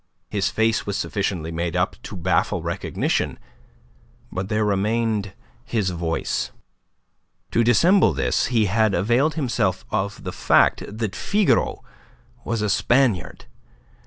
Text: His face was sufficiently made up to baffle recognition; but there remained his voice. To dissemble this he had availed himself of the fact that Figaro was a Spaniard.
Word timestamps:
His 0.31 0.49
face 0.49 0.87
was 0.87 0.97
sufficiently 0.97 1.51
made 1.51 1.75
up 1.75 1.95
to 2.05 2.15
baffle 2.15 2.63
recognition; 2.63 3.37
but 4.31 4.49
there 4.49 4.65
remained 4.65 5.33
his 5.63 5.91
voice. 5.91 6.49
To 7.51 7.63
dissemble 7.63 8.11
this 8.11 8.47
he 8.47 8.65
had 8.65 8.95
availed 8.95 9.35
himself 9.35 9.85
of 9.91 10.23
the 10.23 10.31
fact 10.33 10.83
that 10.87 11.15
Figaro 11.15 11.83
was 12.43 12.63
a 12.63 12.69
Spaniard. 12.71 13.45